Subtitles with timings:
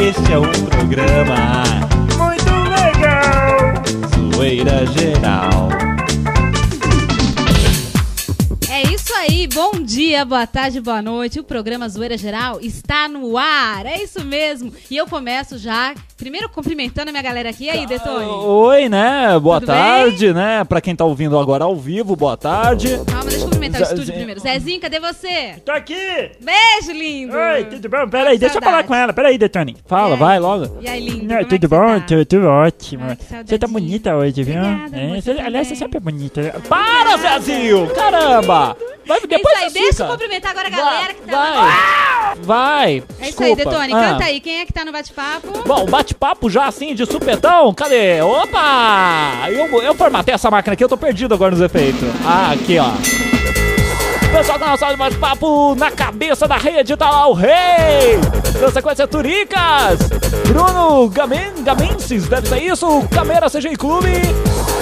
[0.00, 1.62] Este é um programa
[2.16, 3.74] Muito legal!
[4.34, 5.19] Zoeira Geral.
[9.54, 11.40] Bom dia, boa tarde, boa noite.
[11.40, 14.72] O programa Zoeira Geral está no ar, é isso mesmo.
[14.90, 17.64] E eu começo já, primeiro cumprimentando a minha galera aqui.
[17.64, 18.26] E aí, Detone?
[18.26, 19.38] Oi, né?
[19.38, 20.64] Boa Tudo tarde, né?
[20.64, 23.00] Pra quem tá ouvindo agora ao vivo, boa tarde.
[23.06, 24.00] Calma, deixa eu cumprimentar o Zezinho.
[24.00, 24.40] estúdio primeiro.
[24.40, 25.54] Zezinho, cadê você?
[25.64, 25.94] Tô aqui!
[26.40, 27.34] Beijo, lindo!
[27.36, 28.08] Oi, tudo bom?
[28.08, 29.12] Peraí, deixa eu falar com ela.
[29.12, 29.76] Peraí, Detone.
[29.86, 30.78] Fala, vai logo.
[30.80, 31.24] E aí, lindo?
[31.26, 31.98] Não, é que tudo você bom?
[32.00, 32.06] tá?
[32.06, 33.04] Tudo, tudo ótimo.
[33.08, 34.60] Ai, que você tá bonita hoje, viu?
[34.60, 36.54] Obrigada, É, você você- aliás, você sempre é bonita.
[36.68, 37.88] Para, Zezinho!
[37.94, 38.76] Caramba!
[39.06, 41.32] Vai, É depois isso aí, deixa eu cumprimentar agora a galera que tá...
[41.32, 42.36] Vai!
[42.42, 43.02] Vai!
[43.20, 43.54] É isso aí.
[43.56, 44.00] Detone, Ah.
[44.12, 44.40] canta aí.
[44.40, 45.62] Quem é que tá no bate-papo?
[45.66, 48.20] Bom, bate-papo já assim, de supetão, cadê?
[48.22, 49.48] Opa!
[49.48, 52.08] Eu, eu formatei essa máquina aqui, eu tô perdido agora nos efeitos.
[52.24, 52.90] Ah, aqui, ó.
[54.40, 58.18] Pessoal da nossa de bate-papo, na cabeça da rede tá lá o rei!
[58.58, 60.00] Na sequência, Turicas!
[60.48, 63.06] Bruno Gamen, Gamenses, deve ser isso?
[63.10, 64.08] Camera CGI Clube!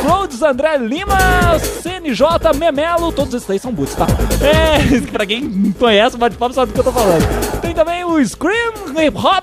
[0.01, 4.07] Cloudes André Lima, CNJ Memelo, todos esses aí são boots, tá?
[4.41, 7.61] É, pra quem conhece o bate-papo sabe do que eu tô falando.
[7.61, 9.43] Tem também o Scream Hip Hop,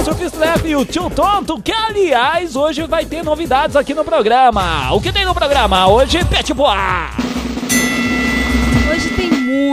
[0.00, 4.04] o Surfista Left e o Tio Tonto, que aliás hoje vai ter novidades aqui no
[4.04, 4.92] programa.
[4.92, 5.86] O que tem no programa?
[5.86, 7.28] Hoje, Pet Boa!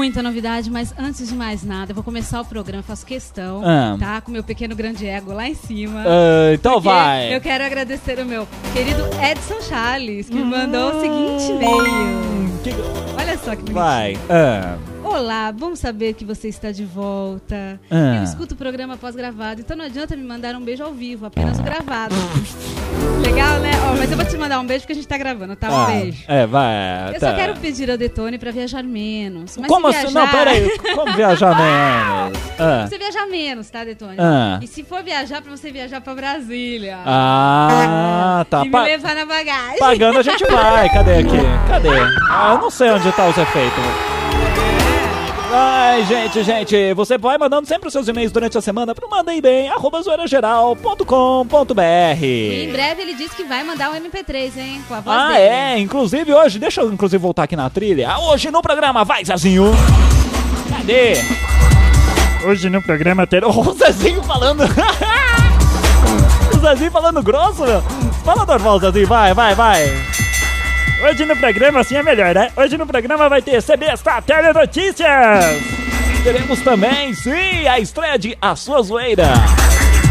[0.05, 3.97] Muita novidade, mas antes de mais nada, eu vou começar o programa, faço questão, Ah.
[3.99, 4.21] tá?
[4.21, 6.03] Com meu pequeno grande ego lá em cima.
[6.05, 7.33] Ah, então vai.
[7.35, 12.59] Eu quero agradecer o meu querido Edson Charles, que me mandou o seguinte e-mail.
[12.63, 12.75] Que-
[13.19, 13.73] Olha só que bonitinho.
[13.73, 14.17] Vai.
[14.29, 17.79] Ah, Olá, bom saber que você está de volta.
[17.91, 18.15] Ah.
[18.17, 21.59] Eu escuto o programa pós-gravado, então não adianta me mandar um beijo ao vivo, apenas
[21.59, 22.15] o gravado.
[23.21, 23.69] Legal, né?
[23.87, 25.69] Ó, mas eu vou te mandar um beijo porque a gente tá gravando, tá?
[25.69, 26.23] Um ah, beijo.
[26.27, 27.09] É, vai.
[27.13, 27.29] Eu tá.
[27.29, 29.55] só quero pedir ao Detone pra viajar menos.
[29.57, 30.07] Mas Como se assim?
[30.11, 30.25] viajar...
[30.25, 30.79] Não, peraí.
[30.95, 32.39] Como viajar menos?
[32.59, 32.87] Ah.
[32.87, 34.17] Você viajar menos, tá, Detone?
[34.17, 34.59] Ah.
[34.59, 36.97] E se for viajar, pra você viajar pra Brasília.
[37.05, 38.61] Ah, tá.
[38.61, 39.77] E me Pa- levar na bagagem.
[39.77, 40.89] Pagando a gente vai.
[40.89, 41.37] Cadê aqui?
[41.69, 41.89] Cadê?
[42.27, 44.14] Ah, eu não sei onde tá os efeitos.
[45.57, 49.69] Ai, gente, gente, você vai mandando sempre os seus e-mails durante a semana pro mandaibem,
[49.69, 51.81] arroba zoeirageral.com.br.
[52.21, 54.83] E em breve ele disse que vai mandar um MP3, hein?
[54.85, 55.39] Com a voz Ah, dele.
[55.43, 58.09] é, inclusive hoje, deixa eu inclusive voltar aqui na trilha.
[58.11, 59.71] Ah, Hoje no programa, vai, Zezinho.
[60.69, 61.13] Cadê?
[62.45, 63.47] Hoje no programa terá.
[63.55, 64.63] O Zezinho falando.
[66.53, 67.81] o Zezinho falando grosso, meu.
[68.25, 69.85] Fala normal, Zezinho, vai, vai, vai.
[71.03, 72.51] Hoje no programa assim é melhor, né?
[72.55, 75.05] Hoje no programa vai ter CB Está Tele Notícias!
[76.23, 79.27] Teremos também, sim, a estreia de A Sua Zoeira.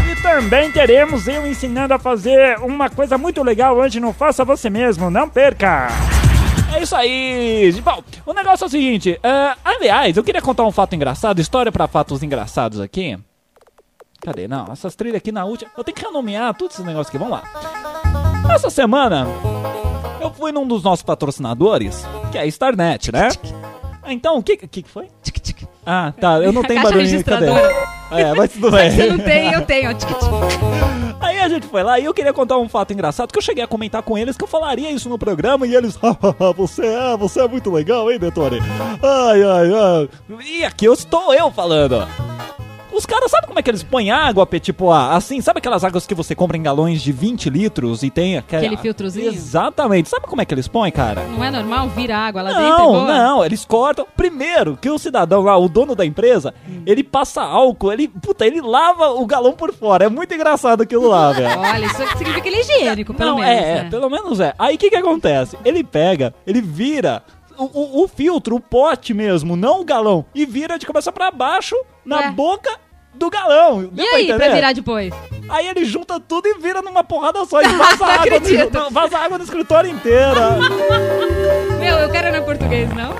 [0.09, 4.69] E também teremos eu ensinando a fazer uma coisa muito legal hoje no Faça Você
[4.69, 5.87] Mesmo, não perca!
[6.73, 7.71] É isso aí.
[7.83, 9.19] Bom, o negócio é o seguinte.
[9.23, 13.17] ah, aliás, eu queria contar um fato engraçado, história pra fatos engraçados aqui.
[14.21, 14.47] Cadê?
[14.47, 15.71] Não, essas trilhas aqui na última.
[15.77, 17.17] Eu tenho que renomear todos esses negócios aqui.
[17.17, 17.43] Vamos lá.
[18.53, 19.27] Essa semana,
[20.37, 23.29] fui num dos nossos patrocinadores, que é a Starnet, né?
[24.07, 25.07] Então, o que, que foi?
[25.85, 26.37] Ah, tá.
[26.39, 27.23] Eu não tenho barulhinho.
[27.23, 27.47] Cadê?
[28.11, 28.91] É, mas tudo bem.
[28.91, 29.89] Você não tem, eu tenho.
[31.19, 33.63] Aí a gente foi lá e eu queria contar um fato engraçado que eu cheguei
[33.63, 37.17] a comentar com eles que eu falaria isso no programa e eles, "Hahaha, você é,
[37.17, 38.59] você é muito legal, hein, Detone?
[39.01, 40.09] Ai, ai, ai.
[40.45, 42.07] E aqui eu estou eu falando.
[42.95, 46.07] Os caras, sabe como é que eles põem água, tipo, ah, assim, sabe aquelas águas
[46.07, 48.67] que você compra em galões de 20 litros e tem aquele...
[48.67, 49.27] Aquele filtrozinho?
[49.27, 50.07] Exatamente.
[50.07, 51.23] Sabe como é que eles põem, cara?
[51.23, 52.69] Não é normal vir água lá dentro?
[52.93, 54.07] Não, não, eles cortam.
[54.15, 56.53] Primeiro, que o cidadão lá, o dono da empresa,
[56.85, 60.05] ele passa álcool, ele, puta, ele lava o galão por fora.
[60.05, 61.59] É muito engraçado aquilo lá, velho.
[61.59, 63.51] Olha, isso significa que ele é higiênico, pelo Não, menos.
[63.51, 63.89] é, é, né?
[63.89, 64.53] pelo menos é.
[64.57, 65.57] Aí o que que acontece?
[65.65, 67.21] Ele pega, ele vira
[67.57, 71.29] o, o- o filtro, o pote mesmo, não o galão, e vira de cabeça pra
[71.31, 71.75] baixo
[72.05, 72.31] na Ué.
[72.31, 72.69] boca
[73.15, 73.89] do galão.
[73.95, 75.13] E pra aí, pra virar depois?
[75.49, 77.61] Aí ele junta tudo e vira numa porrada só.
[77.61, 80.57] E vaza, água no, vaza água no escritório inteira.
[81.79, 83.15] Meu, eu quero não é português, não?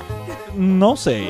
[0.53, 1.29] Não sei.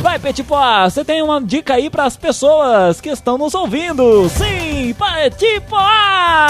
[0.00, 4.28] Vai, Petipoá, você tem uma dica aí pras pessoas que estão nos ouvindo.
[4.28, 6.48] Sim, Petipoá!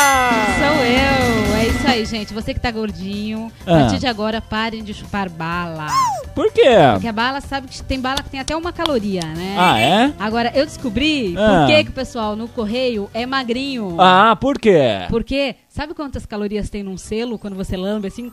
[0.59, 1.57] Sou eu.
[1.57, 2.33] É isso aí, gente.
[2.35, 3.81] Você que tá gordinho, a Ah.
[3.81, 5.87] partir de agora, parem de chupar bala.
[6.35, 6.63] Por quê?
[6.93, 9.57] Porque a bala sabe que tem bala que tem até uma caloria, né?
[9.59, 10.13] Ah, é?
[10.21, 11.65] Agora, eu descobri Ah.
[11.67, 13.97] por que, que o pessoal no correio é magrinho.
[13.99, 15.07] Ah, por quê?
[15.09, 18.31] Porque, sabe quantas calorias tem num selo quando você lambe assim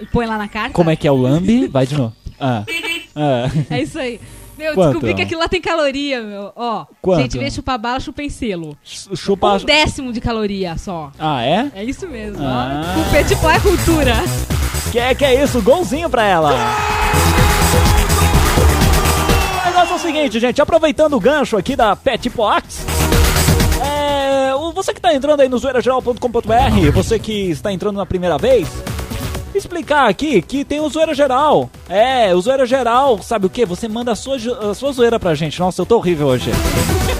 [0.00, 0.72] e põe lá na carta?
[0.72, 1.68] Como é que é o lambe?
[1.68, 2.12] Vai de novo.
[2.40, 2.64] Ah.
[3.14, 3.46] Ah.
[3.70, 4.20] É isso aí.
[4.56, 4.88] Meu, eu Quanto?
[4.92, 6.52] descobri que aquilo lá tem caloria, meu.
[6.56, 7.20] Ó, Quanto?
[7.20, 8.76] gente, em de chupar bala, chupem selo.
[8.82, 9.54] Chupa.
[9.54, 11.10] Um décimo de caloria só.
[11.18, 11.70] Ah, é?
[11.74, 12.94] É isso mesmo, Ah.
[12.96, 13.00] ó.
[13.00, 14.14] O pois é cultura.
[14.90, 15.60] Que é, que é isso?
[15.60, 16.52] Golzinho pra ela.
[19.62, 20.62] O negócio é o seguinte, gente.
[20.62, 22.86] Aproveitando o gancho aqui da Pet Pox.
[23.84, 28.68] É, você que tá entrando aí no zoeirageral.com.br, você que está entrando na primeira vez,
[29.56, 31.70] explicar aqui que tem o Zoeira Geral.
[31.88, 33.64] É, o Zoeira Geral, sabe o que?
[33.66, 34.36] Você manda a sua,
[34.70, 35.58] a sua zoeira pra gente.
[35.60, 36.50] Nossa, eu tô horrível hoje.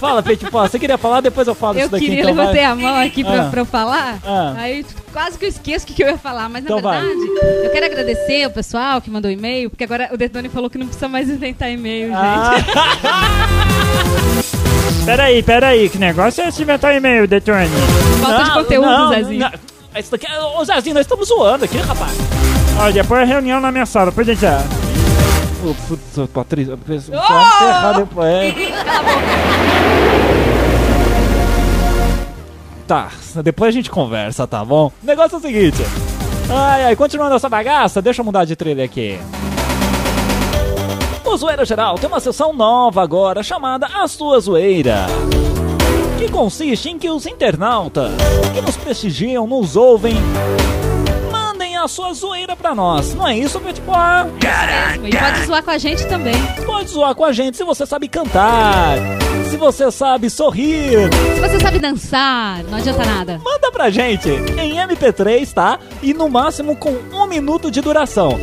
[0.01, 0.71] Fala, Pet Pox.
[0.71, 1.21] Você queria falar?
[1.23, 2.05] Depois eu falo Eu isso daqui.
[2.05, 2.47] queria, então vai.
[2.47, 3.49] levantei a mão aqui pra, Ah.
[3.51, 4.19] pra eu falar.
[4.27, 4.55] Ah.
[4.59, 6.49] Aí quase que eu esqueço o que, que eu ia falar.
[6.51, 7.01] Mas Então na vai.
[7.01, 10.77] verdade, eu quero agradecer o pessoal que mandou e-mail, porque agora o Detone falou que
[10.77, 12.19] não precisa mais inventar e-mail, gente.
[12.19, 13.47] Ah,
[15.07, 17.69] Peraí, peraí, que negócio é esse inventar e-mail, Detone?
[18.21, 19.39] Falta de não, conteúdo, não, Zezinho.
[19.41, 19.51] não.
[19.99, 22.13] Isso daqui, é- ô Zezinho, nós estamos zoando aqui, rapaz.
[22.79, 24.63] Ó, depois a reunião na minha sala, pode deixar.
[25.65, 28.29] Ô, putz, Patrícia, só encerrar depois.
[28.29, 28.55] é.
[32.87, 33.09] Tá,
[33.43, 34.93] depois a gente conversa, tá bom?
[35.03, 35.83] O negócio é o seguinte.
[36.49, 39.19] Ai, ai, continuando essa bagaça, deixa eu mudar de trilha aqui.
[41.25, 45.07] O Zoeira Geral tem uma sessão nova agora chamada A Sua Zoeira.
[46.27, 48.11] Que consiste em que os internautas
[48.53, 50.17] que nos prestigiam, nos ouvem,
[51.31, 53.15] mandem a sua zoeira pra nós.
[53.15, 53.97] Não é isso, Petit Pois?
[55.05, 56.35] E pode zoar com a gente também.
[56.67, 58.97] Pode zoar com a gente se você sabe cantar,
[59.49, 61.09] se você sabe sorrir.
[61.37, 63.41] Se você sabe dançar, não adianta nada.
[63.45, 65.79] Manda pra gente em MP3, tá?
[66.03, 68.37] E no máximo com um minuto de duração.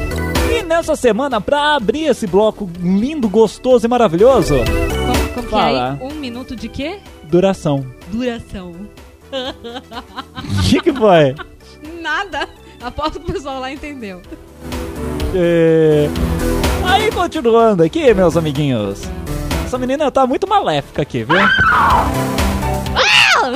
[0.49, 5.59] E nessa semana, pra abrir esse bloco lindo, gostoso e maravilhoso, Como, como que é
[5.59, 5.97] aí?
[6.01, 6.99] Um minuto de quê?
[7.33, 7.83] Duração.
[8.11, 8.73] Duração.
[9.31, 11.35] O que, que foi?
[11.99, 12.47] Nada.
[12.79, 14.21] Aposto que o pessoal lá entendeu.
[15.33, 16.07] É...
[16.85, 19.01] Aí, continuando aqui, meus amiguinhos.
[19.65, 22.42] Essa menina tá muito maléfica aqui, viu?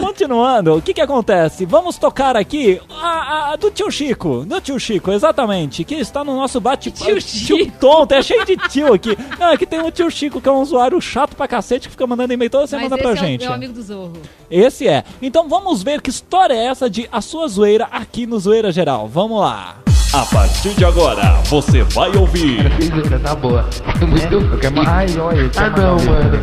[0.01, 1.65] Continuando, o que que acontece?
[1.65, 6.35] Vamos tocar aqui a, a- do tio Chico, do tio Chico, exatamente, que está no
[6.35, 7.71] nosso bate Tio Chico.
[7.79, 9.17] tonto, é cheio de tio aqui.
[9.39, 11.91] Não, é que tem um tio Chico que é um usuário chato pra cacete que
[11.91, 13.41] fica mandando e-mail toda Mas semana esse pra é o gente.
[13.43, 14.13] meu amigo do Zorro.
[14.49, 15.03] Esse é.
[15.21, 19.07] Então vamos ver que história é essa de a sua zoeira aqui no Zoeira Geral.
[19.07, 19.77] Vamos lá.
[20.13, 22.63] A partir de agora, você vai ouvir
[22.93, 23.69] Música tá boa.
[24.07, 26.41] Música eu quero Ai, olha, ah, não, mano.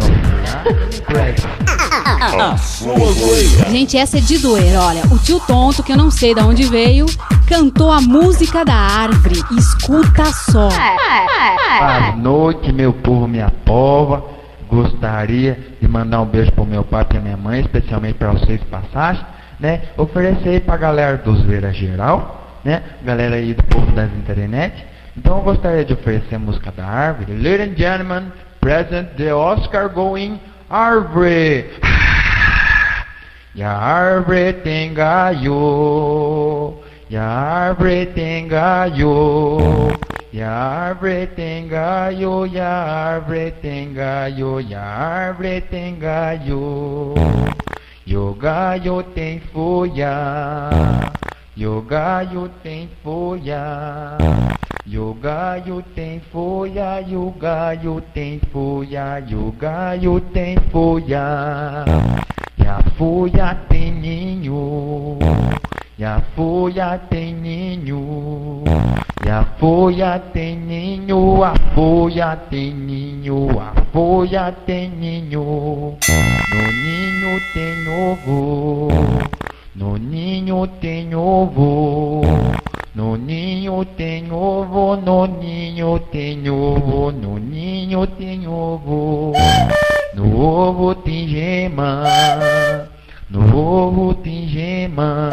[3.70, 4.79] Gente, essa é de doer.
[4.79, 7.06] Olha, o tio tonto, que eu não sei de onde veio,
[7.46, 9.43] cantou a música da árvore.
[9.56, 10.69] Escuta só.
[10.69, 14.24] Boa noite, meu povo, minha pova.
[14.69, 19.24] Gostaria de mandar um beijo pro meu pai e minha mãe, especialmente para vocês passagens,
[19.60, 19.82] né?
[19.96, 22.82] Oferecer pra galera dos Veira Geral, né?
[23.05, 24.84] Galera aí do povo das internet.
[25.17, 27.36] Então eu gostaria de oferecer a música da árvore.
[27.36, 31.70] Ladies and gentlemen, present the Oscar going árvore.
[33.54, 36.74] E a árvore tem galho,
[37.08, 39.92] e a árvore tem galho,
[40.32, 47.14] e a árvore tem galho, e a árvore tem galho, e a árvore tem galho.
[48.06, 50.10] E o galho tem folha,
[51.56, 54.18] e o galho tem folha.
[54.86, 61.86] O galho tem folha, o galho tem folha, o galho tem folha.
[62.58, 65.19] E a folha tem ninho,
[65.98, 68.62] e a folha tem ninho,
[69.24, 75.96] e a folha tem ninho, a folha tem ninho, a folha tem ninho.
[76.53, 78.88] No ninho tem ovo,
[79.74, 82.20] no ninho tem ovo.
[82.94, 89.32] No ninho tem ovo, no ninho tem ovo, no ninho tem ovo.
[90.15, 92.05] No ovo tem gema,
[93.29, 95.29] no ovo tem gema.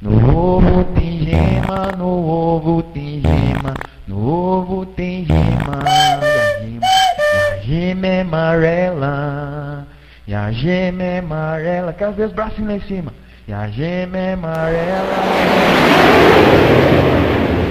[0.00, 3.74] No ovo tem gema, no ovo tem gema,
[4.08, 5.84] no ovo tem gema.
[5.84, 9.86] E a gema, é amarela.
[10.26, 11.92] E a gema é amarela.
[11.92, 13.12] Quero ver os bracinhos lá em cima.
[13.46, 15.16] E a gema é amarela.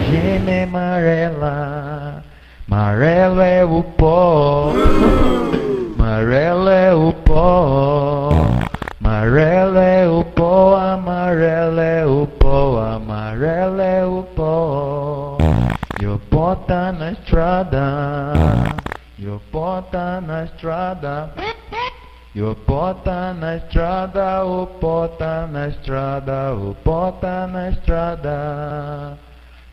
[0.09, 2.23] Gema é amarela.
[2.69, 4.73] Amarelo é o pó.
[5.97, 8.29] Amarelo é o pó.
[9.03, 15.37] Amarelo é o pó, amarelo é o pó, amarelo é o pó.
[16.01, 17.79] E o pó tá na estrada.
[19.17, 21.31] E o pó tá na estrada.
[22.35, 22.57] E o
[23.39, 24.65] na estrada, o
[25.19, 26.75] tá na estrada, o
[27.21, 29.17] tá na estrada.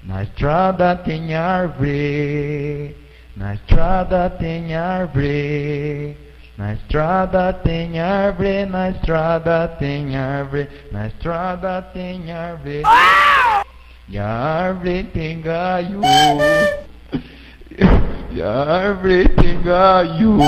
[0.05, 2.95] Na estrada tem árvore,
[3.35, 6.19] na estrada tem árvore.
[6.59, 12.83] Na estrada tem árvore, na estrada tem árvore, na estrada tem árvore.
[14.07, 16.01] E a árvore tem galho.
[18.33, 20.39] E a árvore tem galho.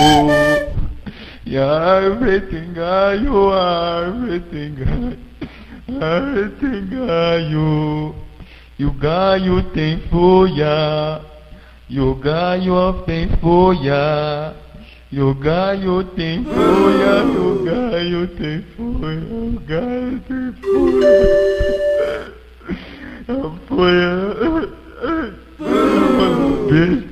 [1.52, 5.18] E a árvore tem galho, a árvore tem galho.
[6.00, 8.14] A árvore tem galho.
[8.78, 11.20] E o galho tem folha.
[11.90, 14.54] E o galho tem folha.
[15.12, 22.32] E o galho tem folha, e o galho tem folha, o galho tem folha.
[23.28, 24.72] A folha.
[25.60, 27.04] Um beijo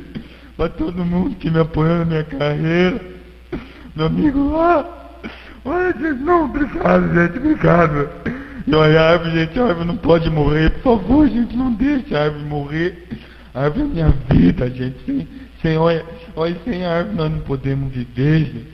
[0.56, 3.19] pra todo mundo que me apoiou na minha carreira.
[4.00, 5.18] Meu amigo lá.
[5.62, 8.08] Olha, gente, não, obrigado, gente, obrigado.
[8.66, 12.16] E olha, a árvore, gente, a árvore não pode morrer, por favor, gente, não deixe
[12.16, 13.08] a árvore morrer.
[13.52, 15.04] A árvore é minha vida, gente.
[15.04, 15.28] Sem,
[15.60, 16.02] sem, olha,
[16.34, 18.68] olha, sem árvore nós não podemos viver, gente.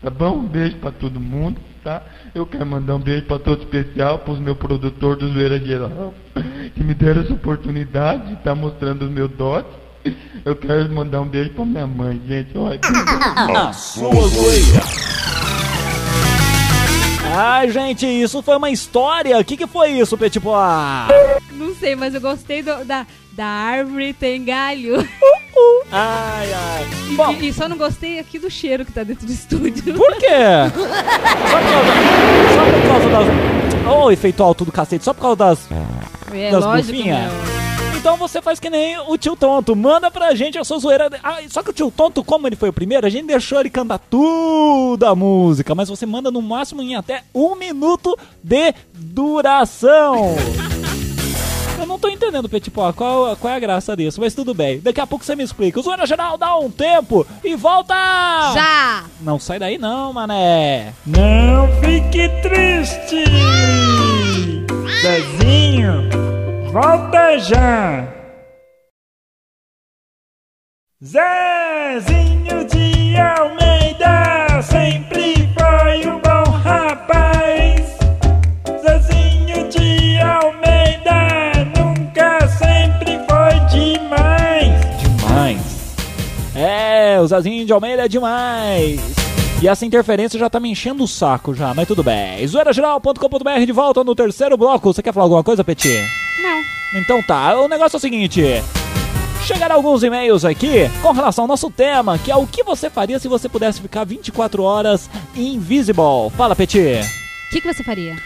[0.00, 0.38] Tá bom?
[0.38, 2.02] Um beijo pra todo mundo, tá?
[2.34, 6.14] Eu quero mandar um beijo pra todo especial, pros meus produtores do Zoeira Geral,
[6.74, 9.89] que me deram essa oportunidade de estar mostrando os meus dotes.
[10.44, 12.56] Eu quero mandar um beijo pra minha mãe, gente.
[12.56, 12.80] Olha,
[13.68, 14.80] A sua zoeira.
[17.32, 19.38] Ai, gente, isso foi uma história.
[19.38, 21.06] O que, que foi isso, Petipoa?
[21.52, 24.96] Não sei, mas eu gostei do- da, da árvore tem galho.
[25.92, 26.86] Ai, ai.
[27.10, 29.94] E, Bom, e só não gostei aqui do cheiro que tá dentro do estúdio.
[29.94, 30.28] por quê?
[30.72, 31.92] Só por causa,
[32.54, 33.92] só por causa das...
[33.96, 35.04] Ô, efeito alto do cacete.
[35.04, 35.68] Só por causa das...
[36.32, 37.32] É Das lógico, bufinhas?
[37.32, 37.69] meu.
[38.00, 39.76] Então você faz que nem o tio Tonto.
[39.76, 41.10] Manda pra gente a sua zoeira.
[41.22, 43.68] Ah, só que o tio Tonto, como ele foi o primeiro, a gente deixou ele
[43.68, 45.74] cantar tudo a música.
[45.74, 50.34] Mas você manda no máximo em até um minuto de duração.
[51.78, 54.80] Eu não tô entendendo, Petipó, qual, qual é a graça disso, mas tudo bem.
[54.80, 55.78] Daqui a pouco você me explica.
[55.78, 57.94] O Zoeira Geral dá um tempo e volta!
[58.54, 59.04] Já!
[59.20, 60.94] Não sai daí não, mané.
[61.04, 63.24] Não fique triste!
[65.02, 66.08] Zezinho,
[66.70, 68.08] volta já!
[71.02, 77.98] Zezinho de Almeida sempre foi um bom rapaz.
[78.82, 84.80] Zezinho de Almeida nunca sempre foi demais.
[84.98, 85.96] Demais.
[86.54, 89.00] É, o Zazinho de Almeida é demais.
[89.62, 92.46] E essa interferência já tá me enchendo o saco já, mas tudo bem.
[92.46, 94.92] Zoeirageral.com.br de volta no terceiro bloco.
[94.92, 96.29] Você quer falar alguma coisa, Petit?
[96.42, 96.62] Não.
[97.00, 98.42] Então tá, o negócio é o seguinte.
[99.44, 103.18] Chegaram alguns e-mails aqui com relação ao nosso tema, que é o que você faria
[103.18, 106.30] se você pudesse ficar 24 horas invisible.
[106.36, 106.78] Fala, Petit.
[106.78, 108.16] O que, que você faria?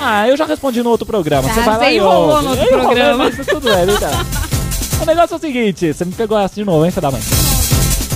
[0.00, 1.48] Ah, eu já respondi no outro programa.
[1.48, 2.44] Tá, você vai lá e ouve.
[2.44, 3.24] no outro programa.
[3.24, 4.10] mas tudo bem, então.
[5.00, 7.20] O negócio é o seguinte, você me pegou essa de novo, hein, filho da mãe?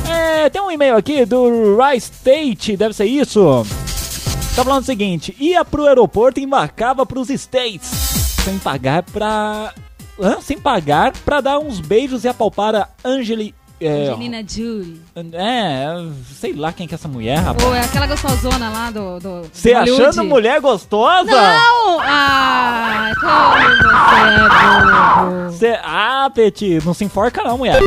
[0.09, 3.67] É, tem um e-mail aqui do Rice State, deve ser isso.
[4.55, 8.06] Tá falando o seguinte, ia pro aeroporto e embarcava pros States,
[8.47, 9.75] sem pagar pra...
[10.21, 10.41] Hã?
[10.41, 13.53] Sem pagar pra dar uns beijos e apalpar a Angeli...
[13.79, 15.03] É, Angelina Jolie.
[15.35, 15.87] é,
[16.41, 17.63] sei lá quem que é essa mulher, rapaz.
[17.63, 19.19] Ou é aquela gostosona lá do.
[19.53, 21.31] Você achando mulher gostosa?
[21.31, 22.01] Não!
[22.01, 25.53] Ah, como você é bobo.
[25.59, 25.79] Cê...
[25.83, 27.83] Ah, Petit, não se enforca não, mulher.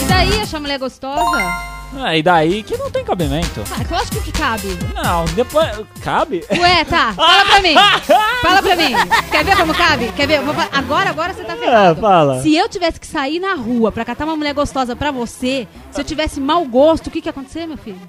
[0.00, 1.75] E daí, achar mulher gostosa?
[1.98, 3.62] Ah, e daí que não tem cabimento.
[3.72, 4.78] Ah, lógico que cabe.
[4.94, 5.68] Não, depois.
[6.02, 6.44] Cabe?
[6.50, 7.12] Ué, tá.
[7.14, 7.74] Fala pra mim.
[8.42, 8.94] Fala pra mim.
[9.30, 10.12] Quer ver como cabe?
[10.12, 10.40] Quer ver?
[10.72, 11.98] Agora, agora você tá ferrado.
[11.98, 12.42] É, fala.
[12.42, 16.00] Se eu tivesse que sair na rua pra catar uma mulher gostosa pra você, se
[16.00, 18.00] eu tivesse mau gosto, o que que ia acontecer, meu filho?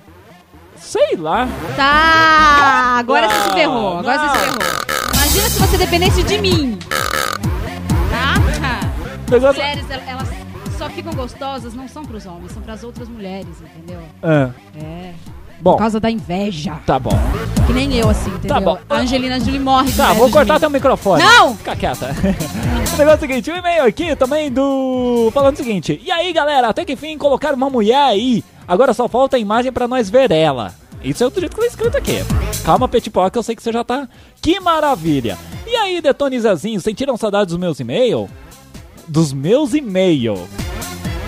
[0.75, 1.47] Sei lá.
[1.75, 3.97] Tá, agora você se Não, ferrou.
[3.99, 4.27] Agora não.
[4.29, 4.59] você se ferrou.
[5.13, 6.77] Imagina se você dependesse de mim.
[8.11, 9.35] Tá?
[9.35, 10.29] As mulheres, elas
[10.77, 13.99] só ficam gostosas, não são pros homens, são pras outras mulheres, entendeu?
[14.21, 15.13] Ah, É.
[15.59, 16.79] bom, Por causa da inveja.
[16.85, 17.17] tá bom.
[17.65, 18.49] Que nem eu, assim, entendeu?
[18.49, 18.77] Tá bom.
[18.89, 21.23] A Angelina Jolie morre Tá, vou cortar teu microfone.
[21.23, 21.55] Não!
[21.57, 22.07] Fica quieta.
[22.93, 25.29] o negócio é o seguinte, um e-mail aqui também do...
[25.33, 29.07] Falando o seguinte, e aí galera, até que enfim colocaram uma mulher aí, agora só
[29.07, 30.73] falta a imagem pra nós ver ela.
[31.03, 32.17] Isso é o jeito que tá escrito aqui.
[32.63, 34.07] Calma, Petipoca, eu sei que você já tá...
[34.41, 35.37] Que maravilha.
[35.65, 38.29] E aí, Detone Zezinho, sentiram saudade dos meus e-mails?
[39.07, 40.39] Dos meus e-mails.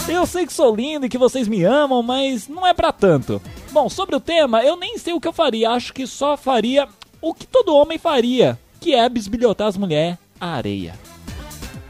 [0.19, 3.41] Eu sei que sou lindo e que vocês me amam, mas não é pra tanto.
[3.71, 5.69] Bom, sobre o tema, eu nem sei o que eu faria.
[5.69, 6.87] Acho que só faria
[7.21, 10.95] o que todo homem faria, que é bisbilhotar as mulheres à areia.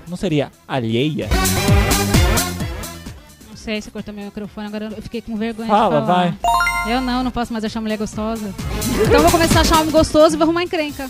[0.07, 1.29] Não seria alheia?
[3.47, 6.37] Não sei se cortou meu microfone, agora eu fiquei com vergonha Fala, de falar.
[6.87, 8.53] Eu não, não posso mais achar mulher gostosa.
[9.01, 11.09] Então eu vou começar a achar homem gostoso e vou arrumar encrenca.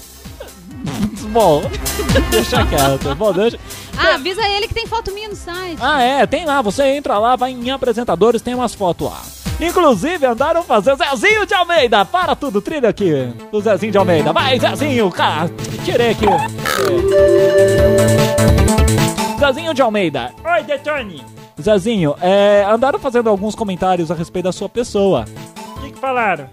[1.27, 1.61] Bom,
[2.31, 3.15] deixa quieto.
[3.15, 3.59] Bom, deixa...
[3.97, 5.77] Ah, avisa ele que tem foto minha no site.
[5.81, 6.61] Ah, é, tem lá.
[6.61, 9.21] Você entra lá, vai em apresentadores, tem umas fotos lá.
[9.59, 12.05] Inclusive, andaram fazendo Zezinho de Almeida.
[12.05, 13.11] Para tudo, trilha aqui.
[13.51, 14.31] Do Zezinho de Almeida.
[14.31, 15.49] Vai, Zezinho, cara.
[15.83, 16.25] Tirei aqui.
[19.37, 20.33] Zezinho de Almeida.
[20.45, 21.25] Oi, Detone.
[21.61, 25.25] Zezinho, é, andaram fazendo alguns comentários a respeito da sua pessoa.
[25.75, 26.49] O que, que falaram?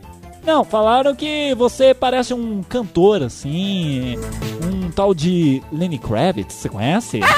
[0.46, 4.16] Não, falaram que você parece um cantor, assim.
[4.62, 7.18] Um tal de Lenny Kravitz, você conhece?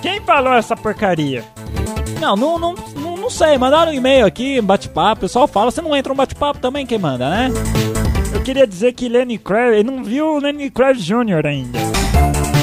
[0.00, 1.44] Quem falou essa porcaria?
[2.20, 3.58] Não, não, não, não, não sei.
[3.58, 5.18] Mandaram um e-mail aqui, um bate-papo.
[5.18, 7.50] O pessoal fala, você não entra no bate-papo também, quem manda, né?
[8.32, 11.44] Eu queria dizer que Lenny Kravitz, ele não viu o Lenny Kravitz Jr.
[11.44, 11.80] ainda.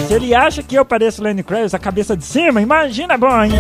[0.08, 3.51] Se ele acha que eu pareço Lenny Kravitz, a cabeça de cima, imagina bom, hein?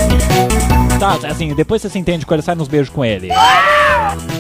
[0.97, 3.29] Tá, Zezinho, depois você se entende com ele, sai nos beijos com ele.
[3.29, 4.38] É,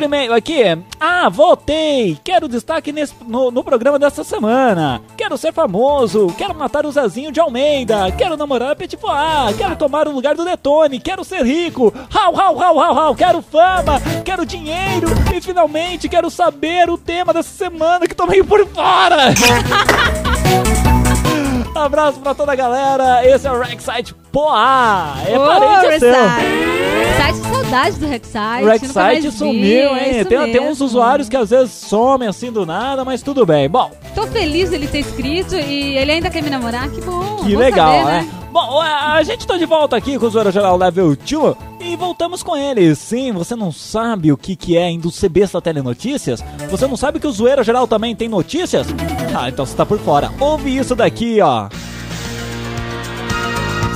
[0.00, 0.62] outro e-mail aqui.
[0.98, 2.18] Ah, voltei!
[2.24, 5.02] Quero destaque nesse, no, no programa dessa semana.
[5.16, 6.28] Quero ser famoso.
[6.38, 8.10] Quero matar o Zezinho de Almeida.
[8.12, 9.56] Quero namorar a Petit Pois.
[9.56, 11.00] Quero tomar o lugar do Detone.
[11.00, 11.92] Quero ser rico.
[12.08, 13.14] Rau, rau, rau, rau, rau.
[13.14, 14.00] Quero fama.
[14.24, 15.08] Quero dinheiro.
[15.34, 19.34] E finalmente quero saber o tema dessa semana que tô meio por fora.
[21.74, 23.26] Abraço pra toda a galera.
[23.26, 25.16] Esse é o Rexite Poá.
[25.26, 26.12] É Ô, parente seu.
[26.12, 27.16] Rexite.
[27.16, 28.64] Site saudade do Rexite.
[28.64, 30.20] Rexite vi, sumiu, é hein?
[30.20, 33.68] isso Tem, tem uns usuários que às vezes somem assim do nada, mas tudo bem.
[33.68, 36.90] Bom, Tô feliz dele ter escrito e ele ainda quer me namorar.
[36.90, 37.36] Que bom.
[37.44, 38.30] que legal, saber, né?
[38.52, 42.42] Bom, a, gente tá de volta aqui com o Zoeira Geral Level 2 e voltamos
[42.42, 42.92] com ele.
[42.96, 46.42] Sim, você não sabe o que, que é indo ser besta telenotícias?
[46.68, 48.88] Você não sabe que o Zoeira Geral também tem notícias?
[49.32, 50.32] Ah, então você tá por fora.
[50.40, 51.68] Ouve isso daqui, ó.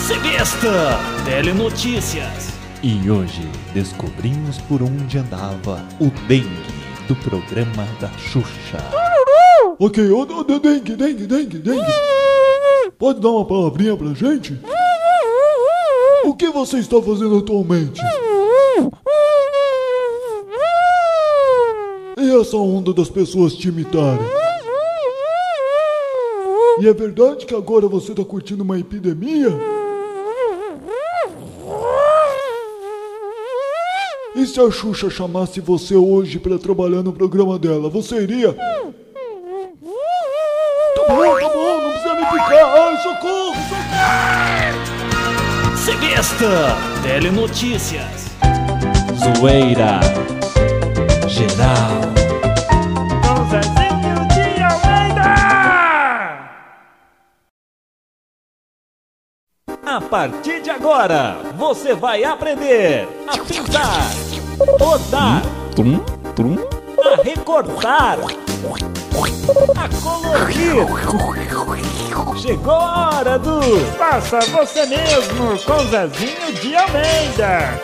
[0.07, 2.53] Sebesta Telenotícias.
[2.83, 3.40] E hoje
[3.73, 6.47] descobrimos por onde andava o dengue
[7.09, 8.85] do programa da Xuxa.
[9.79, 11.93] Ok, ô, ô, dengue, dengue, dengue, dengue.
[12.99, 14.61] Pode dar uma palavrinha pra gente?
[16.23, 18.03] O que você está fazendo atualmente?
[22.19, 24.27] E essa onda das pessoas te imitarem?
[26.79, 29.49] E é verdade que agora você está curtindo uma epidemia?
[34.37, 38.53] E se a Xuxa chamasse você hoje para trabalhar no programa dela, você iria?
[38.53, 38.83] Tá
[41.09, 42.64] bom, tá bom, não precisa me picar.
[42.66, 44.14] Ai, socorro, socorro.
[45.77, 48.25] Sebesta Telenotícias.
[49.38, 50.01] Zoeira
[51.29, 52.04] Geral.
[59.94, 64.11] A partir de agora, você vai aprender a pintar,
[64.80, 65.40] rodar,
[66.98, 68.18] a recortar,
[69.76, 70.74] a colorir.
[72.37, 73.61] Chegou a hora do
[73.96, 77.80] Faça você mesmo com Zezinho de Almeida.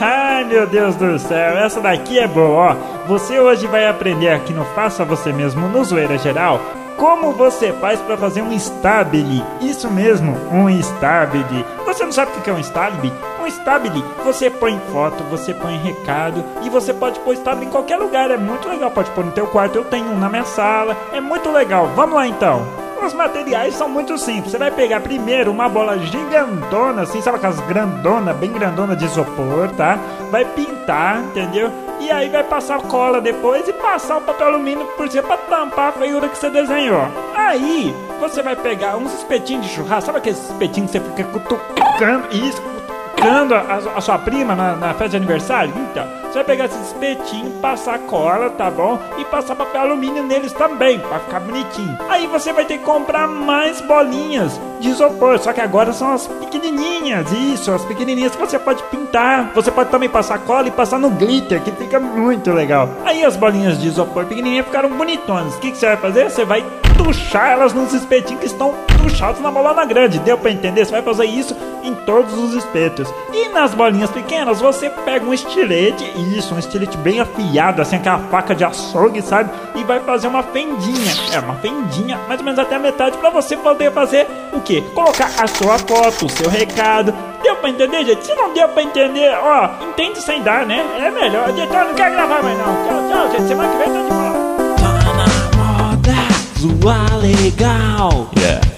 [0.00, 3.06] Ai meu Deus do céu, essa daqui é boa, ó.
[3.06, 6.60] Você hoje vai aprender aqui no Faça Você Mesmo no Zoeira Geral
[6.98, 9.42] como você faz para fazer um stabile.
[9.60, 11.64] Isso mesmo, um stabile.
[11.86, 13.12] Você não sabe o que é um stabile?
[13.40, 17.96] Um stabile, você põe foto, você põe recado e você pode pôr stabile em qualquer
[17.96, 18.30] lugar.
[18.30, 20.96] É muito legal, pode pôr no teu quarto, eu tenho um na minha sala.
[21.12, 21.86] É muito legal.
[21.94, 22.87] Vamos lá então.
[23.04, 24.50] Os materiais são muito simples.
[24.50, 29.70] Você vai pegar primeiro uma bola gigantona, assim, sabe aquelas grandona, bem grandona de isopor,
[29.76, 29.98] tá?
[30.30, 31.70] Vai pintar, entendeu?
[32.00, 35.88] E aí vai passar cola depois e passar o papel alumínio por cima pra tampar
[35.88, 37.08] a feiura que você desenhou.
[37.34, 42.28] Aí você vai pegar uns espetinhos de churrasco, sabe aqueles espetinhos que você fica cutucando?
[42.30, 43.60] Isso, cutucando a,
[43.96, 45.72] a sua prima na, na festa de aniversário?
[45.90, 48.98] Então, você vai pegar esses espetinhos, passar cola, tá bom?
[49.18, 51.98] E passar papel alumínio neles também, pra ficar bonitinho.
[52.08, 56.26] Aí você vai ter que comprar mais bolinhas de isopor, só que agora são as
[56.26, 59.52] pequenininhas, isso, as pequenininhas que você pode pintar.
[59.54, 62.88] Você pode também passar cola e passar no glitter, que fica muito legal.
[63.04, 65.54] Aí as bolinhas de isopor pequenininhas ficaram bonitonas.
[65.56, 66.30] O que, que você vai fazer?
[66.30, 66.64] Você vai
[66.96, 70.18] tuchar elas nos espetinhos que estão tuchados na bolona grande.
[70.18, 70.84] Deu pra entender?
[70.84, 73.08] Você vai fazer isso em todos os espetos.
[73.32, 76.04] E nas bolinhas pequenas, você pega um estilete,
[76.36, 79.50] isso, um estilete bem afiado, assim, aquela faca de açougue, sabe?
[79.74, 81.12] E vai fazer uma fendinha.
[81.32, 84.82] É, uma fendinha, mais ou menos até a metade, pra você poder fazer o quê?
[84.94, 87.14] Colocar a sua foto, o seu recado.
[87.42, 88.26] Deu pra entender, gente?
[88.26, 90.84] Se não deu pra entender, ó, entende sem dar, né?
[90.98, 91.48] É melhor.
[91.50, 92.64] Editor, não quer gravar mais não.
[92.64, 93.48] Tchau, tchau, gente.
[93.48, 94.38] Semana que vem tá de volta.
[94.82, 96.14] Tá na moda,
[96.58, 98.30] zoar legal.
[98.36, 98.77] Yeah.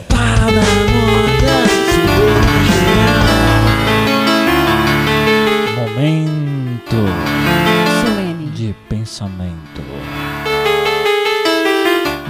[9.20, 9.82] Pensamento.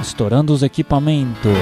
[0.02, 1.52] Estourando os equipamentos.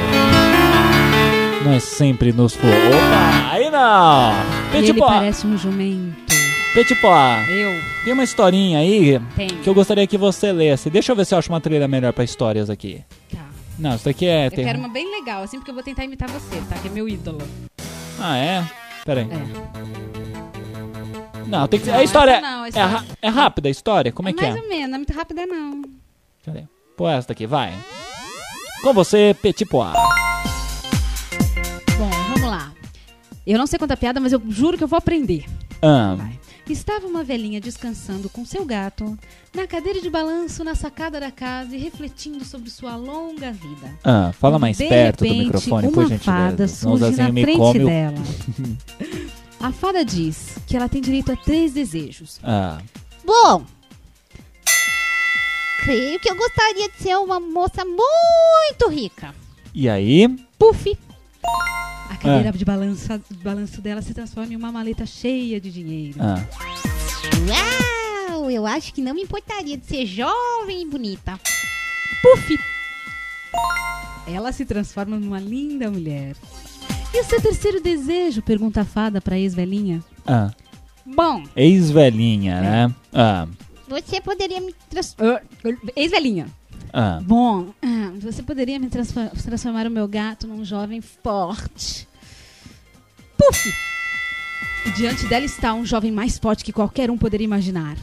[1.65, 2.67] Nós sempre nos for.
[2.67, 4.33] Opa, aí não!
[4.73, 6.17] Petipó, parece um jumento.
[6.73, 7.15] Petipó,
[7.49, 7.75] Eu.
[8.05, 9.49] tem uma historinha aí Tem.
[9.49, 10.89] que eu gostaria que você lesse.
[10.89, 13.03] Deixa eu ver se eu acho uma trilha melhor pra histórias aqui.
[13.33, 13.41] Tá.
[13.79, 14.47] Não, isso daqui é.
[14.47, 16.77] Eu ter- quero uma bem legal, assim, porque eu vou tentar imitar você, tá?
[16.77, 17.39] Que é meu ídolo.
[18.21, 18.65] Ah, é?
[19.05, 19.29] Pera aí.
[19.31, 20.08] É.
[21.49, 21.93] Não, tem que ser.
[21.93, 24.13] Não, a história, não, a é, história- ra- é rápida a história?
[24.13, 24.61] Como é que Mais é?
[24.61, 25.83] ou menos, não é muito rápida, não.
[26.45, 26.65] Cadê?
[26.97, 27.73] Pô, essa daqui, vai.
[28.83, 29.93] Com você, Petit Pois.
[31.99, 32.73] Bom, vamos lá.
[33.47, 35.45] Eu não sei contar piada, mas eu juro que eu vou aprender.
[35.83, 36.17] Ah,
[36.69, 39.19] Estava uma velhinha descansando com seu gato
[39.55, 43.91] na cadeira de balanço na sacada da casa e refletindo sobre sua longa vida.
[44.05, 46.25] ah, fala mais de perto repente, do microfone, por uma gentileza.
[46.51, 48.19] fada surge na frente dela.
[49.61, 52.39] A fada diz que ela tem direito a três desejos.
[52.43, 52.79] Ah,
[53.25, 53.65] Bom,
[55.85, 59.35] creio que eu gostaria de ser uma moça muito rica.
[59.75, 60.29] e aí?
[60.59, 60.97] Puff!
[62.11, 62.53] A cadeira É.
[62.53, 66.19] de balanço, de balanço dela se transforma em uma maleta cheia de dinheiro.
[66.21, 66.43] Ah,
[68.31, 71.39] Uau, eu acho que não me importaria de ser jovem e bonita.
[72.23, 72.59] Puff!
[74.27, 76.35] Ela se transforma numa linda mulher.
[77.13, 78.43] E o seu terceiro desejo?
[78.43, 80.03] Pergunta a fada pra ex-velhinha.
[80.27, 80.51] ah.
[81.11, 82.95] Bom, Ex-velhinha, né?
[83.15, 83.49] Ah,
[83.89, 85.41] Você poderia me transformar.
[85.97, 86.47] ex-velhinha.
[86.93, 87.19] ah.
[87.23, 92.07] Bom, ah, você poderia me transfor- transformar o meu gato num jovem forte.
[93.39, 93.73] Puff!
[94.87, 97.97] E diante dela está um jovem mais forte que qualquer um poderia imaginar.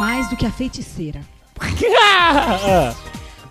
[0.00, 1.20] Mais do que a feiticeira.
[2.10, 2.94] Ah,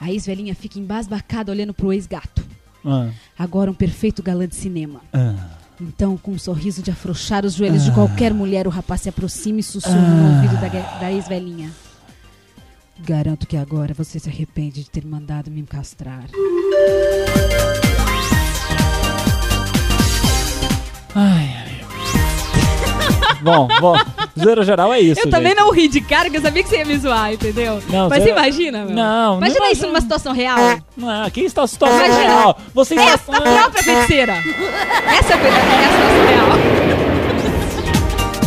[0.01, 2.43] A ex-velhinha fica embasbacada olhando pro ex-gato.
[2.85, 3.09] ah,
[3.41, 5.01] Agora um perfeito galã de cinema.
[5.11, 5.33] ah.
[5.83, 9.61] Então, com um sorriso de afrouxar os joelhos de qualquer mulher, o rapaz se aproxima
[9.61, 11.71] e sussurra no ouvido da, da ex-velhinha.
[12.99, 16.25] Garanto que agora você se arrepende de ter mandado me castrar.
[21.15, 21.81] Ai, ai.
[23.41, 23.95] bom, bom,
[24.39, 25.59] zero geral é isso, Eu também gente.
[25.59, 27.81] não ri de cara, porque eu sabia que você ia me zoar, entendeu?
[27.89, 28.95] Não, Mas você- imagina, meu.
[28.95, 29.87] Não, não Imagina isso imagina.
[29.87, 30.57] numa situação real.
[30.97, 32.19] Não, aqui está a situação Imagina.
[32.23, 32.57] real.
[32.73, 33.37] Você É está...
[33.37, 34.33] a própria feiticeira.
[34.33, 36.80] Essa é a, é a situação real.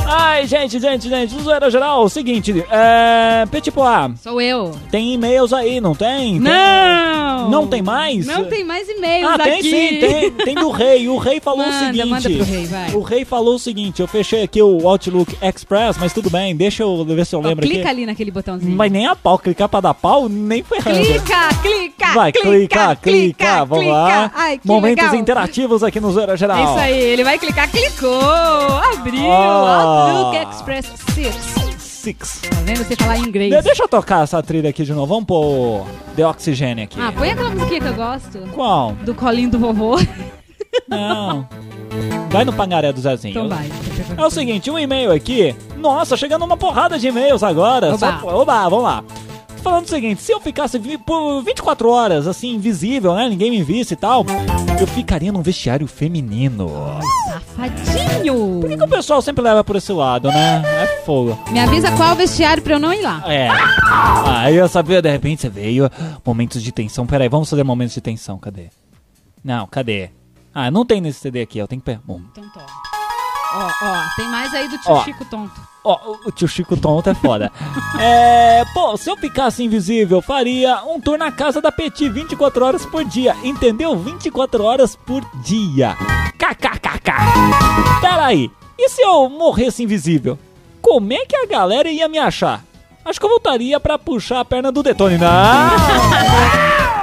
[0.06, 3.46] Ai, gente, gente, gente, zoeira geral, seguinte, é...
[3.50, 4.72] Petit Pois, Sou eu.
[4.90, 6.32] tem e-mails aí, não tem?
[6.32, 7.50] Tem- Não!
[7.50, 8.26] Não tem mais?
[8.26, 9.44] Não tem mais e-mails Ah, aqui.
[9.50, 11.08] tem sim, tem, tem do rei.
[11.08, 12.06] O rei falou o Manda, seguinte.
[12.06, 12.90] manda pro rei, vai.
[12.94, 16.82] O rei falou o seguinte: eu fechei aqui o Outlook Express, mas tudo bem, deixa
[16.84, 17.88] eu ver se eu lembro clica aqui.
[17.88, 18.74] ali naquele botãozinho.
[18.74, 21.04] Mas nem a pau, clicar pra dar pau, nem ferrando.
[21.04, 23.92] Clica, clica, Vai, clica, clicar, clicar, vamos clica.
[23.98, 24.30] lá.
[24.34, 25.20] Ai, Momentos legal.
[25.20, 26.56] interativos aqui no Zero Geral.
[26.58, 28.22] É isso aí, ele vai clicar, clicou,
[28.92, 30.03] abriu, Ah.
[30.04, 31.34] Outlook Express 6.
[31.78, 32.40] Six.
[32.50, 33.50] Tá vendo você falar em inglês?
[33.54, 35.06] De- deixa eu tocar essa trilha aqui de novo.
[35.06, 35.86] Vamos pôr
[36.16, 37.00] The Oxygênio aqui.
[37.00, 38.38] Ah, põe aquela musiquinha que eu gosto.
[38.52, 38.92] Qual?
[38.92, 39.96] Do colinho do vovô.
[40.88, 41.48] Não.
[42.30, 43.30] Vai no pangaré do Zezinho.
[43.30, 43.70] Então vai.
[44.16, 45.54] É o seguinte, um e-mail aqui.
[45.76, 47.94] Nossa, chegando uma porrada de e-mails agora.
[47.94, 47.98] Oba.
[48.20, 49.04] Só- oba, vamos lá.
[49.64, 53.30] Falando o seguinte, se eu ficasse por 24 horas, assim, invisível, né?
[53.30, 54.22] Ninguém me visse e tal,
[54.78, 56.70] eu ficaria num vestiário feminino.
[57.26, 58.60] Safadinho.
[58.60, 60.62] Por que, que o pessoal sempre leva por esse lado, né?
[60.66, 61.38] É fogo.
[61.50, 63.24] Me avisa qual vestiário pra eu não ir lá.
[63.26, 63.48] É.
[64.26, 65.90] Aí eu sabia, de repente você veio.
[66.22, 67.06] Momentos de tensão.
[67.06, 68.38] Peraí, vamos fazer momentos de tensão.
[68.38, 68.68] Cadê?
[69.42, 70.10] Não, cadê?
[70.54, 71.66] Ah, não tem nesse CD aqui, ó.
[71.66, 72.02] Tem que pegar.
[72.04, 72.66] Bom, Então toma.
[73.54, 75.04] Ó, ó, tem mais aí do tio Ó.
[75.04, 75.73] Chico Tonto.
[75.84, 77.52] Ó, o- tio Chico Tonto é foda.
[78.00, 78.64] é.
[78.72, 83.04] Pô, se eu ficasse invisível, faria um tour na casa da Petit 24 horas por
[83.04, 83.36] dia.
[83.44, 83.94] Entendeu?
[83.96, 85.94] 24 horas por dia.
[86.38, 87.12] KKKK.
[88.00, 88.50] Pera aí.
[88.78, 90.38] E se eu morresse invisível?
[90.80, 92.62] Como é que a galera ia me achar?
[93.04, 95.18] Acho que eu voltaria pra puxar a perna do Detone.
[95.18, 95.28] Não!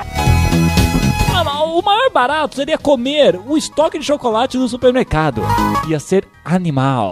[1.33, 5.41] Ah, mas o maior barato seria comer o estoque de chocolate do supermercado.
[5.87, 7.11] Ia ser animal.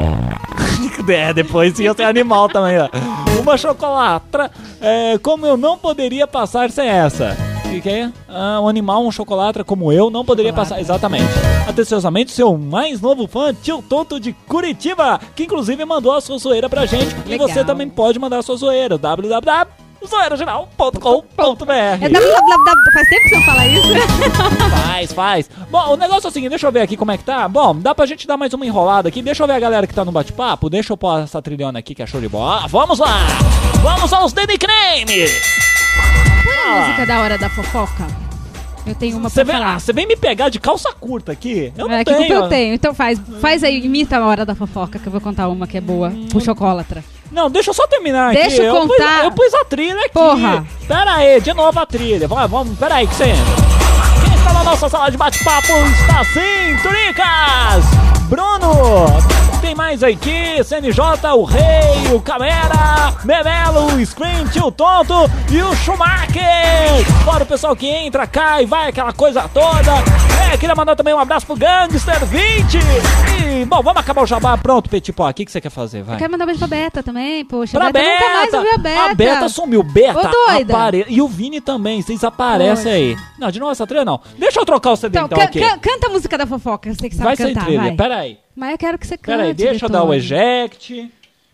[1.10, 2.90] É, depois ia ser animal também, ó.
[3.42, 7.36] Uma chocolatra, é, como eu não poderia passar sem essa.
[7.66, 8.12] O que é?
[8.28, 10.80] Ah, um animal, um chocolatra como eu, não poderia passar.
[10.80, 11.30] Exatamente.
[11.68, 16.68] Atenciosamente, seu mais novo fã, tio Tonto de Curitiba, que inclusive mandou a sua zoeira
[16.68, 17.16] pra gente.
[17.26, 17.48] E Legal.
[17.48, 19.00] você também pode mandar a sua zoeira.
[20.02, 21.98] www.zoeirageral.com.br É.
[22.94, 23.88] Faz tempo que você não fala isso?
[24.88, 25.50] Faz, faz.
[25.70, 27.48] Bom, o negócio é o seguinte, deixa eu ver aqui como é que tá.
[27.48, 29.22] Bom, dá pra gente dar mais uma enrolada aqui.
[29.22, 30.70] Deixa eu ver a galera que tá no bate-papo.
[30.70, 32.62] Deixa eu pôr essa trilhona aqui que é show de bola.
[32.64, 33.20] Ah, vamos lá!
[33.82, 35.32] Vamos aos Danny Cremes!
[36.66, 38.08] A música da hora da fofoca.
[38.86, 39.76] Eu tenho uma Você pra vem, falar.
[39.76, 41.72] ah, você vem me pegar de calça curta aqui?
[41.78, 42.28] Eu não é, que tenho.
[42.28, 42.74] culpa eu tenho.
[42.74, 45.78] Então faz, faz aí, imita a hora da fofoca, que eu vou contar uma que
[45.78, 46.12] é boa.
[46.34, 47.04] O chocólatra.
[47.32, 48.42] Não, deixa eu só terminar aqui.
[48.42, 49.24] Deixa eu pus- contar.
[49.26, 50.10] Eu pus, a trilha aqui.
[50.10, 50.66] Porra.
[50.88, 52.28] Pera aí, de novo a trilha.
[52.28, 53.46] Vamos, vamos pera aí que você entra.
[54.26, 58.19] Quem está na nossa sala de bate-papo está sim, Turicas!
[58.30, 59.08] Bruno!
[59.60, 61.02] Tem mais aqui, CNJ,
[61.36, 65.14] o Rei, o Camera, Memelo, o Screen, Tio Tonto
[65.52, 67.06] e o Schumacher!
[67.26, 69.92] Fora o pessoal que entra, cai, vai, aquela coisa toda.
[70.54, 72.78] É, queria mandar também um abraço pro Gangster 20.
[73.62, 74.58] E, bom, vamos acabar o jabá.
[74.58, 76.04] Pronto, Petipó, o que, que você quer fazer?
[76.04, 76.16] Vai.
[76.16, 77.78] Eu quero mandar um beijo pra Beta também, poxa.
[77.78, 79.04] Pra Beta, nunca mais a Beta.
[79.12, 79.84] A Beta sumiu.
[79.84, 80.74] Beta Ô, doida.
[80.74, 81.06] apare...
[81.10, 82.02] E o Vini também.
[82.02, 83.18] Vocês aparecem aí.
[83.38, 84.20] Não, de novo essa trilha não.
[84.38, 87.16] Deixa eu trocar o CD Então, então, can- canta a música da fofoca, sei que
[87.16, 87.80] sabe vai cantar, trilha.
[87.82, 87.92] vai.
[87.92, 88.19] Pera aí.
[88.60, 89.54] Mas eu quero que você cante, Pera aí.
[89.54, 91.10] Deixa eu dar o eject.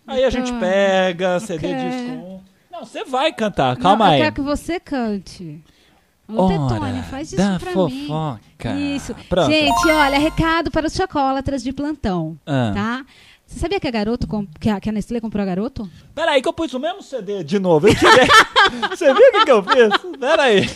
[0.08, 1.90] Aí a gente pega CD quero.
[1.90, 2.42] disco 1.
[2.72, 3.78] Não, você vai cantar.
[3.78, 4.20] Calma Não, aí.
[4.20, 5.64] Eu quero que você cante.
[6.28, 8.74] Ô, Hora Detone, faz isso da pra fofoca.
[8.74, 8.96] mim.
[8.96, 9.14] Isso.
[9.30, 9.52] Pronto.
[9.52, 12.72] Gente, olha, recado para os chocolatras de plantão, Ah.
[12.74, 13.06] tá?
[13.46, 14.28] Você sabia que a garoto
[14.60, 15.88] que, a, que a Nestlé comprou a garoto?
[16.16, 17.88] Pera aí que eu pus o mesmo CD de novo.
[17.88, 18.26] Eu tirei.
[18.90, 20.18] você viu o que, que eu fiz?
[20.20, 20.68] Pera aí.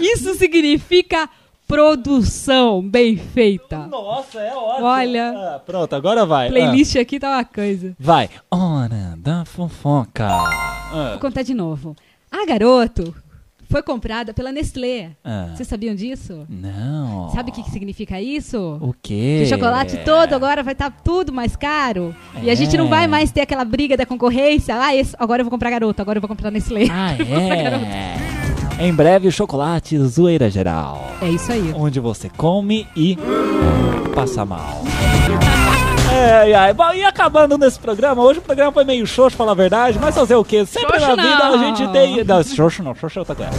[0.00, 1.30] Isso significa
[1.68, 3.86] produção bem feita.
[3.86, 4.86] Nossa, é ótimo.
[4.86, 5.30] Olha.
[5.36, 6.48] Ah, pronto, agora vai.
[6.48, 7.90] Playlist aqui tá uma coisa.
[7.90, 8.30] Ah, vai.
[8.50, 10.26] Hora da fofoca.
[10.28, 11.08] Ah.
[11.12, 11.94] Vou contar de novo.
[12.30, 13.14] A garoto
[13.70, 15.10] foi comprada pela Nestlé.
[15.22, 15.50] Ah.
[15.54, 16.46] Vocês sabiam disso?
[16.48, 17.30] Não.
[17.30, 18.78] Sabe o que, que significa isso?
[18.80, 19.40] O quê?
[19.40, 22.14] Que o chocolate todo agora vai estar tudo mais caro.
[22.42, 22.88] E a gente não É.
[22.88, 24.74] vai mais ter aquela briga da concorrência.
[24.74, 26.86] Ah, esse- agora eu vou comprar garoto, agora eu vou comprar Nestlé.
[26.90, 28.17] Ah, é.
[28.78, 31.10] Em breve, chocolate zoeira geral.
[31.20, 31.72] É isso aí.
[31.74, 33.18] Onde você come e
[34.14, 34.82] passa mal.
[36.10, 39.54] É, é, bom, e acabando nesse programa, hoje o programa foi meio xoxo, falar a
[39.54, 40.64] verdade, mas fazer o quê?
[40.64, 41.58] Sempre Xoxo na vida a não.
[41.58, 42.24] gente tem.
[42.24, 43.52] Não, xoxo não, xoxo é outra coisa.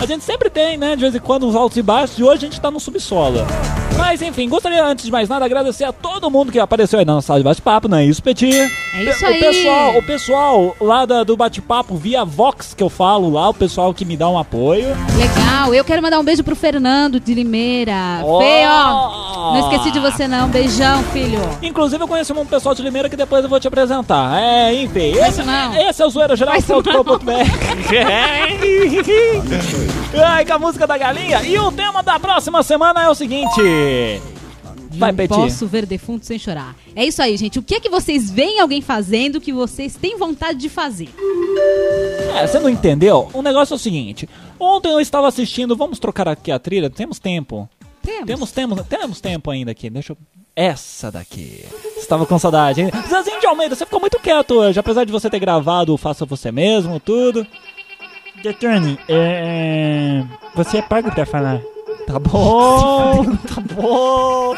[0.00, 2.46] A gente sempre tem, né, de vez em quando, uns altos e baixos, e hoje
[2.46, 3.46] a gente tá no subsolo.
[3.98, 7.12] Mas enfim, gostaria antes de mais nada agradecer a todo mundo que apareceu aí na
[7.14, 8.50] nossa sala de bate-papo, não é isso, Petit?
[8.94, 9.38] É isso o aí.
[9.40, 13.92] Pessoal, o pessoal lá da- do bate-papo via Vox que eu falo lá, o pessoal
[13.92, 14.86] que me dá um apoio.
[15.18, 15.74] Legal.
[15.74, 18.22] Eu quero mandar um beijo pro Fernando de Limeira.
[18.24, 18.40] Oh!
[18.40, 19.52] Fê, ó.
[19.52, 20.48] Não esqueci de você não.
[20.48, 21.38] Beijão, filho.
[21.62, 24.40] Inclusive, eu conheci um pessoal de Limeira que depois eu vou te apresentar.
[24.40, 25.12] É, enfim.
[25.12, 25.42] Esse,
[25.88, 27.10] esse é o zoeirageral.com.br.
[30.24, 31.42] Ai, com a música da galinha.
[31.42, 33.60] E o tema da próxima semana é o seguinte.
[34.92, 36.74] Vai, não posso ver defunto sem chorar.
[36.96, 37.58] É isso aí, gente.
[37.58, 41.08] O que é que vocês veem alguém fazendo que vocês têm vontade de fazer?
[42.34, 43.30] É, você não entendeu?
[43.32, 44.28] O negócio é o seguinte.
[44.58, 47.68] Ontem eu estava assistindo, vamos trocar aqui a trilha, temos tempo.
[48.02, 48.26] Temos.
[48.26, 49.88] Temos, temos, temos tempo ainda aqui.
[49.88, 50.16] Deixa eu.
[50.56, 51.64] Essa daqui.
[51.96, 52.90] Estava com saudade, hein?
[53.08, 56.26] Zezinho de Almeida, você ficou muito quieto hoje, apesar de você ter gravado o Faça
[56.26, 57.46] Você Mesmo, tudo.
[58.42, 60.22] Detone, é...
[60.54, 61.60] Você é pago pra falar.
[62.06, 64.56] Tá bom, tá bom.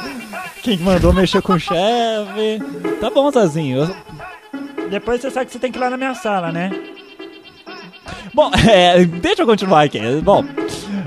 [0.63, 2.61] Quem mandou mexer com o chefe?
[3.01, 3.79] Tá bom, Zezinho.
[3.85, 6.71] Eu- Depois você sabe que você tem que ir lá na minha sala, né?
[8.33, 9.99] Bom, é, deixa eu continuar aqui.
[10.23, 10.45] Bom,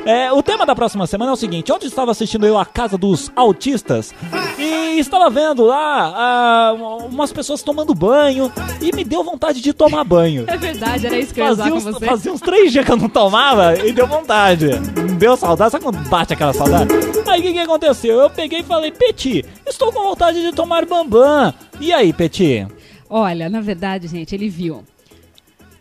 [0.06, 2.98] é, o tema da próxima semana é o seguinte: ontem estava assistindo eu a Casa
[2.98, 4.14] dos Autistas
[4.58, 6.74] e estava vendo lá ah,
[7.10, 10.46] umas pessoas tomando banho e me deu vontade de tomar banho.
[10.48, 12.06] É verdade, era isso que eu ia Fazia uns, você.
[12.06, 14.68] fazia uns três dias que eu não tomava e deu vontade.
[15.18, 16.90] Deu saudade, sabe quando bate aquela saudade?
[17.28, 18.20] Aí o que, que aconteceu?
[18.20, 21.54] Eu peguei e falei, Peti, estou com vontade de tomar bambam.
[21.80, 22.66] E aí, Peti?
[23.10, 24.84] Olha, na verdade, gente, ele viu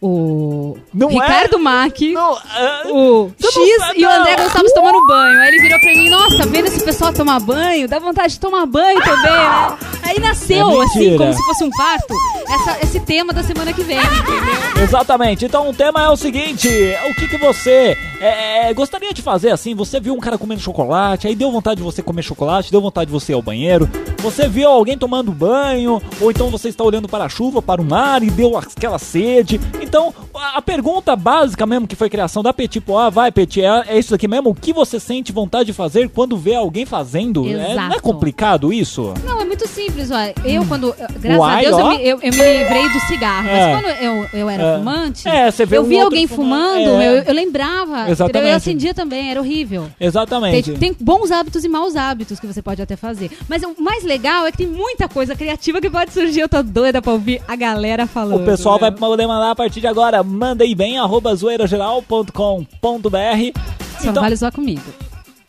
[0.01, 1.13] o Não é?
[1.15, 4.11] Ricardo Mack, Não, ah, o Você X não e o.
[4.11, 5.41] André Gonçalves tomando banho.
[5.41, 8.67] Aí ele virou pra mim, nossa, vendo esse pessoal tomar banho, dá vontade de tomar
[8.67, 9.77] banho também, né?
[10.03, 12.15] Aí nasceu, É assim, como se fosse um parto,
[12.49, 14.83] essa- esse tema da semana que vem, entendeu?
[14.83, 15.45] Exatamente.
[15.45, 16.69] Então o tema é o seguinte:
[17.11, 19.75] o que, que você é, é, gostaria de fazer assim?
[19.75, 23.07] Você viu um cara comendo chocolate, aí deu vontade de você comer chocolate, deu vontade
[23.07, 23.89] de você ir ao banheiro.
[24.25, 27.85] Você viu alguém tomando banho, ou então você está olhando para a chuva, para o
[27.85, 29.61] mar e deu aquela sede.
[29.83, 33.99] Então, a pergunta básica mesmo que foi criação da Petit Poá, vai Petit, é, é
[33.99, 34.49] isso aqui mesmo?
[34.49, 37.47] O que você sente vontade de fazer quando vê alguém fazendo?
[37.47, 39.13] É, não é complicado isso?
[39.27, 40.17] Não, é muito simples, ó.
[40.43, 40.95] Eu, quando.
[41.21, 43.47] Graças Uai, a Deus, eu me, eu, eu me livrei do cigarro.
[43.47, 43.75] É.
[43.75, 44.79] Mas quando eu, eu era É.
[44.79, 47.25] fumante, É, eu um via outro alguém fumando, é.
[47.27, 48.09] eu, lembrava.
[48.09, 48.51] Exatamente.
[48.51, 49.87] Eu acendia também, era horrível.
[50.01, 50.73] Exatamente.
[50.73, 53.31] Tem, tem bons hábitos e maus hábitos que você pode até fazer.
[53.47, 56.41] Mas o mais legal é que tem muita coisa criativa que pode surgir.
[56.41, 58.43] Eu tô doida pra ouvir a galera falando.
[58.43, 58.97] O pessoal vai né?
[58.97, 60.23] poder mandar a partir de agora.
[60.23, 63.61] Manda aí bem, arroba zoeirageral.com.br.
[64.01, 64.83] Só não vale zoar comigo.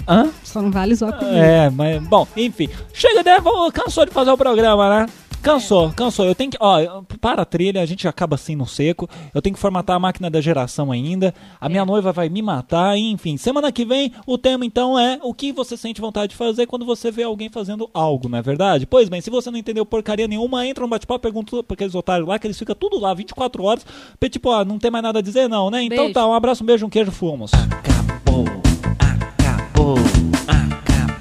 [0.07, 0.29] Hã?
[0.43, 1.37] Só não vale zoar comigo.
[1.37, 2.69] É, mas, bom, enfim.
[2.93, 3.37] Chega, né?
[3.73, 5.09] Cansou de fazer o programa, né?
[5.45, 6.25] Cansou, cansou.
[6.25, 6.57] Eu tenho que.
[6.59, 9.07] Ó, para a trilha, a gente acaba assim no seco.
[9.31, 11.35] Eu tenho que formatar a máquina da geração ainda.
[11.61, 12.97] A minha noiva vai me matar.
[12.97, 16.65] Enfim, semana que vem o tema então é o que você sente vontade de fazer
[16.65, 18.87] quando você vê alguém fazendo algo, não é verdade?
[18.87, 22.27] Pois bem, se você não entendeu porcaria nenhuma, entra no bate-papo, pergunta pra aqueles otários
[22.27, 23.85] lá, que eles ficam tudo lá 24 horas.
[24.19, 25.83] Porque, Tipo, ó, não tem mais nada a dizer, não, né?
[25.83, 26.13] Então Beijo.
[26.15, 27.51] tá, um abraço, um beijo, um queijo, fomos.
[27.53, 28.45] Acabou,
[28.99, 29.95] acabou,
[30.47, 31.14] acabou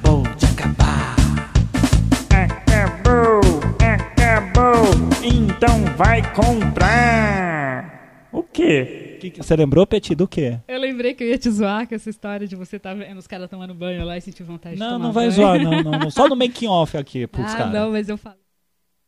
[5.24, 8.28] Então vai comprar.
[8.30, 9.16] O quê?
[9.20, 10.58] Que que- Você lembrou, Petit, do quê?
[10.68, 13.26] Eu lembrei que eu ia te zoar com essa história de você tá vendo os
[13.26, 15.32] caras tomando banho lá e sentir vontade de Não, tomar não vai banho.
[15.36, 16.10] zoar, não, não, não.
[16.10, 17.72] Só no making off aqui, pros Ah, caras.
[17.72, 18.36] não, mas eu falo.